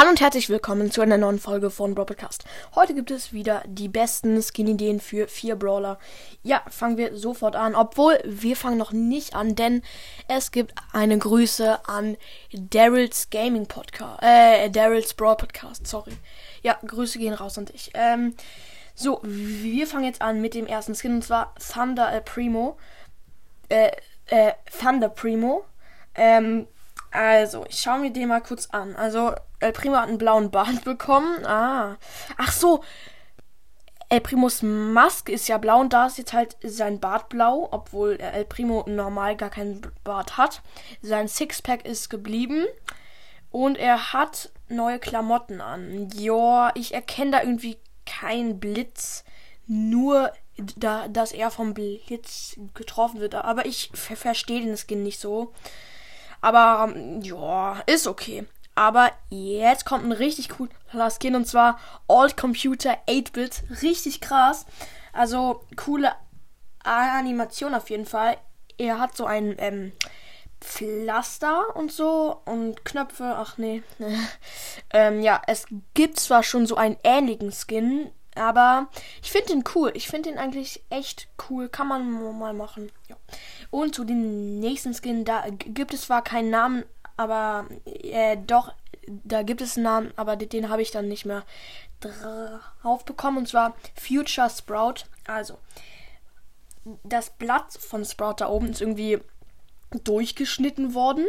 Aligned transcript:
Hallo 0.00 0.08
und 0.08 0.20
herzlich 0.22 0.48
willkommen 0.48 0.90
zu 0.90 1.02
einer 1.02 1.18
neuen 1.18 1.38
Folge 1.38 1.68
von 1.68 1.94
Broadcast. 1.94 2.44
Heute 2.74 2.94
gibt 2.94 3.10
es 3.10 3.34
wieder 3.34 3.62
die 3.66 3.90
besten 3.90 4.40
Skin-Ideen 4.40 4.98
für 4.98 5.28
vier 5.28 5.56
Brawler. 5.56 5.98
Ja, 6.42 6.62
fangen 6.70 6.96
wir 6.96 7.14
sofort 7.18 7.54
an. 7.54 7.74
Obwohl, 7.74 8.18
wir 8.24 8.56
fangen 8.56 8.78
noch 8.78 8.92
nicht 8.92 9.34
an, 9.34 9.56
denn 9.56 9.82
es 10.26 10.52
gibt 10.52 10.72
eine 10.94 11.18
Grüße 11.18 11.86
an 11.86 12.16
Daryl's 12.50 13.28
Gaming 13.28 13.66
Podcast. 13.66 14.22
Äh, 14.22 14.70
Daryl's 14.70 15.12
Brawl 15.12 15.36
Podcast, 15.36 15.86
sorry. 15.86 16.16
Ja, 16.62 16.78
Grüße 16.82 17.18
gehen 17.18 17.34
raus 17.34 17.58
an 17.58 17.66
dich. 17.66 17.90
Ähm, 17.92 18.34
so, 18.94 19.20
wir 19.22 19.86
fangen 19.86 20.04
jetzt 20.04 20.22
an 20.22 20.40
mit 20.40 20.54
dem 20.54 20.66
ersten 20.66 20.94
Skin 20.94 21.16
und 21.16 21.24
zwar 21.24 21.54
Thunder 21.56 22.10
El 22.10 22.22
Primo. 22.22 22.78
Äh, 23.68 23.90
äh, 24.28 24.52
Thunder 24.80 25.10
Primo. 25.10 25.66
Ähm, 26.14 26.66
also, 27.10 27.64
ich 27.68 27.80
schaue 27.80 27.98
mir 28.00 28.12
den 28.12 28.28
mal 28.28 28.40
kurz 28.40 28.68
an. 28.70 28.96
Also, 28.96 29.34
El 29.58 29.72
Primo 29.72 29.96
hat 29.96 30.08
einen 30.08 30.18
blauen 30.18 30.50
Bart 30.50 30.84
bekommen. 30.84 31.44
Ah. 31.46 31.96
Ach 32.36 32.52
so. 32.52 32.82
El 34.08 34.20
Primos 34.20 34.62
Maske 34.62 35.30
ist 35.30 35.46
ja 35.46 35.56
blau 35.56 35.78
und 35.78 35.92
da 35.92 36.06
ist 36.06 36.18
jetzt 36.18 36.32
halt 36.32 36.56
sein 36.64 36.98
Bart 36.98 37.28
blau, 37.28 37.68
obwohl 37.70 38.18
El 38.18 38.44
Primo 38.44 38.84
normal 38.88 39.36
gar 39.36 39.50
keinen 39.50 39.82
Bart 40.02 40.36
hat. 40.36 40.62
Sein 41.00 41.28
Sixpack 41.28 41.86
ist 41.86 42.10
geblieben 42.10 42.66
und 43.52 43.78
er 43.78 44.12
hat 44.12 44.50
neue 44.68 44.98
Klamotten 44.98 45.60
an. 45.60 46.10
Joa, 46.10 46.72
ich 46.74 46.92
erkenne 46.92 47.30
da 47.30 47.42
irgendwie 47.42 47.78
keinen 48.04 48.58
Blitz, 48.58 49.24
nur 49.68 50.32
da, 50.56 51.06
dass 51.06 51.30
er 51.30 51.52
vom 51.52 51.72
Blitz 51.72 52.58
getroffen 52.74 53.20
wird. 53.20 53.36
Aber 53.36 53.64
ich 53.66 53.90
verstehe 53.94 54.62
den 54.62 54.76
Skin 54.76 55.04
nicht 55.04 55.20
so. 55.20 55.52
Aber 56.40 56.94
ja, 57.22 57.82
ist 57.86 58.06
okay. 58.06 58.46
Aber 58.74 59.12
jetzt 59.28 59.84
kommt 59.84 60.04
ein 60.04 60.12
richtig 60.12 60.48
cooler 60.48 61.10
Skin 61.10 61.34
und 61.34 61.46
zwar 61.46 61.78
Old 62.06 62.36
Computer 62.36 62.96
8-Bit. 63.08 63.64
Richtig 63.82 64.20
krass. 64.20 64.64
Also 65.12 65.64
coole 65.76 66.12
Animation 66.82 67.74
auf 67.74 67.90
jeden 67.90 68.06
Fall. 68.06 68.36
Er 68.78 68.98
hat 68.98 69.16
so 69.16 69.26
ein 69.26 69.56
ähm, 69.58 69.92
Pflaster 70.60 71.74
und 71.76 71.92
so 71.92 72.40
und 72.44 72.84
Knöpfe. 72.84 73.34
Ach 73.36 73.58
nee. 73.58 73.82
ähm, 74.92 75.20
ja, 75.20 75.42
es 75.46 75.66
gibt 75.94 76.18
zwar 76.18 76.42
schon 76.42 76.66
so 76.66 76.76
einen 76.76 76.96
ähnlichen 77.02 77.52
Skin, 77.52 78.10
aber 78.34 78.88
ich 79.22 79.30
finde 79.30 79.48
den 79.48 79.64
cool. 79.74 79.90
Ich 79.94 80.08
finde 80.08 80.30
den 80.30 80.38
eigentlich 80.38 80.82
echt 80.90 81.28
cool. 81.48 81.68
Kann 81.68 81.88
man 81.88 82.38
mal 82.38 82.54
machen. 82.54 82.90
Ja. 83.08 83.16
Und 83.70 83.94
zu 83.94 84.04
den 84.04 84.58
nächsten 84.58 84.94
Skin, 84.94 85.24
da 85.24 85.44
gibt 85.50 85.94
es 85.94 86.02
zwar 86.02 86.22
keinen 86.22 86.50
Namen, 86.50 86.84
aber 87.16 87.68
äh, 87.84 88.36
doch, 88.36 88.72
da 89.06 89.42
gibt 89.42 89.60
es 89.60 89.76
einen 89.76 89.84
Namen, 89.84 90.12
aber 90.16 90.36
den, 90.36 90.48
den 90.48 90.68
habe 90.68 90.82
ich 90.82 90.90
dann 90.90 91.08
nicht 91.08 91.24
mehr 91.24 91.44
drauf 92.00 93.04
bekommen. 93.04 93.38
Und 93.38 93.48
zwar 93.48 93.76
Future 93.94 94.50
Sprout. 94.50 95.04
Also, 95.26 95.58
das 97.04 97.30
Blatt 97.30 97.72
von 97.72 98.04
Sprout 98.04 98.36
da 98.38 98.48
oben 98.48 98.70
ist 98.70 98.80
irgendwie 98.80 99.18
durchgeschnitten 100.04 100.94
worden. 100.94 101.26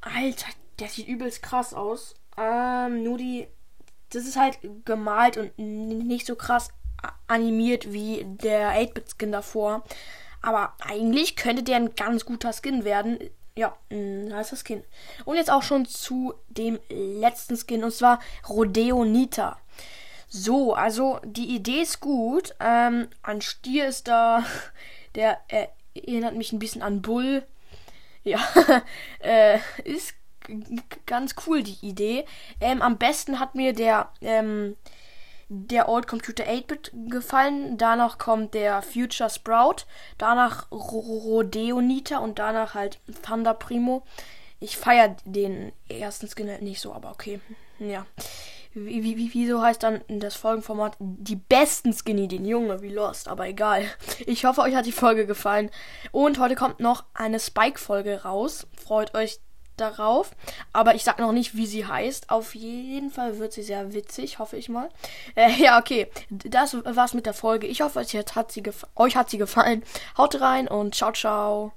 Alter, 0.00 0.48
der 0.78 0.88
sieht 0.88 1.08
übelst 1.08 1.42
krass 1.42 1.74
aus. 1.74 2.14
Ähm, 2.36 3.02
nur 3.02 3.18
die. 3.18 3.48
Das 4.10 4.24
ist 4.24 4.36
halt 4.36 4.58
gemalt 4.86 5.36
und 5.36 5.58
nicht 5.58 6.26
so 6.26 6.34
krass 6.34 6.70
animiert 7.26 7.92
wie 7.92 8.24
der 8.24 8.70
8-Bit-Skin 8.70 9.32
davor. 9.32 9.84
Aber 10.42 10.74
eigentlich 10.80 11.36
könnte 11.36 11.62
der 11.62 11.76
ein 11.76 11.94
ganz 11.94 12.24
guter 12.24 12.52
Skin 12.52 12.84
werden. 12.84 13.18
Ja, 13.56 13.76
ein 13.90 14.26
nicer 14.26 14.56
Skin. 14.56 14.84
Und 15.24 15.36
jetzt 15.36 15.50
auch 15.50 15.62
schon 15.62 15.86
zu 15.86 16.34
dem 16.48 16.78
letzten 16.88 17.56
Skin, 17.56 17.82
und 17.82 17.92
zwar 17.92 18.20
Rodeo 18.48 19.04
Nita. 19.04 19.58
So, 20.28 20.74
also 20.74 21.20
die 21.24 21.54
Idee 21.54 21.82
ist 21.82 22.00
gut. 22.00 22.54
Ähm, 22.60 23.08
ein 23.22 23.40
Stier 23.40 23.88
ist 23.88 24.08
da, 24.08 24.44
der 25.14 25.40
äh, 25.48 25.66
erinnert 25.94 26.36
mich 26.36 26.52
ein 26.52 26.58
bisschen 26.58 26.82
an 26.82 27.02
Bull. 27.02 27.44
Ja, 28.24 28.40
äh, 29.20 29.58
ist 29.84 30.14
ganz 31.06 31.34
cool 31.46 31.62
die 31.62 31.78
Idee. 31.86 32.24
Ähm, 32.60 32.82
am 32.82 32.98
besten 32.98 33.40
hat 33.40 33.54
mir 33.54 33.72
der 33.72 34.12
ähm, 34.20 34.76
der 35.48 35.88
Old 35.88 36.06
Computer 36.06 36.44
8-Bit 36.44 36.92
gefallen. 37.08 37.78
Danach 37.78 38.18
kommt 38.18 38.54
der 38.54 38.82
Future 38.82 39.30
Sprout. 39.30 39.84
Danach 40.18 40.70
Rodeo 40.70 41.80
Nita 41.80 42.18
und 42.18 42.38
danach 42.38 42.74
halt 42.74 42.98
Thunder 43.26 43.54
Primo. 43.54 44.02
Ich 44.60 44.76
feiere 44.76 45.16
den 45.24 45.72
ersten 45.88 46.28
Skin 46.28 46.48
halt 46.48 46.62
nicht 46.62 46.80
so, 46.80 46.92
aber 46.92 47.10
okay. 47.10 47.40
Ja. 47.78 48.06
Wie, 48.74 49.02
wie, 49.02 49.32
wieso 49.32 49.62
heißt 49.62 49.82
dann 49.82 50.02
das 50.08 50.34
Folgenformat 50.34 50.96
die 50.98 51.36
besten 51.36 51.92
Skinny, 51.92 52.28
den 52.28 52.44
Junge, 52.44 52.82
wie 52.82 52.90
Lost, 52.90 53.28
aber 53.28 53.48
egal. 53.48 53.84
Ich 54.26 54.44
hoffe, 54.44 54.60
euch 54.60 54.74
hat 54.74 54.86
die 54.86 54.92
Folge 54.92 55.26
gefallen. 55.26 55.70
Und 56.12 56.38
heute 56.38 56.54
kommt 56.54 56.80
noch 56.80 57.04
eine 57.14 57.40
Spike-Folge 57.40 58.22
raus. 58.24 58.66
Freut 58.76 59.14
euch 59.14 59.40
darauf. 59.80 60.30
Aber 60.72 60.94
ich 60.94 61.04
sag 61.04 61.18
noch 61.18 61.32
nicht, 61.32 61.56
wie 61.56 61.66
sie 61.66 61.86
heißt. 61.86 62.30
Auf 62.30 62.54
jeden 62.54 63.10
Fall 63.10 63.38
wird 63.38 63.52
sie 63.52 63.62
sehr 63.62 63.92
witzig, 63.92 64.38
hoffe 64.38 64.56
ich 64.56 64.68
mal. 64.68 64.88
Äh, 65.34 65.50
ja, 65.62 65.78
okay. 65.78 66.08
Das 66.30 66.74
war's 66.84 67.14
mit 67.14 67.26
der 67.26 67.34
Folge. 67.34 67.66
Ich 67.66 67.80
hoffe, 67.80 67.98
euch 67.98 68.14
hat 68.14 68.52
sie, 68.52 68.62
euch 68.96 69.16
hat 69.16 69.30
sie 69.30 69.38
gefallen. 69.38 69.82
Haut 70.16 70.40
rein 70.40 70.68
und 70.68 70.94
ciao, 70.94 71.12
ciao. 71.12 71.72